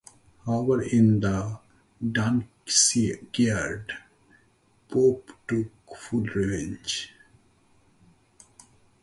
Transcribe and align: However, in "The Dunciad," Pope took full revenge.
However, 0.47 0.81
in 0.81 1.19
"The 1.19 1.59
Dunciad," 2.03 3.93
Pope 4.89 5.31
took 5.47 5.95
full 5.95 6.23
revenge. 6.23 7.13